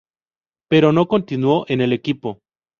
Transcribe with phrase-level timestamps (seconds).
[0.67, 2.39] Pero no continuó en el equipo.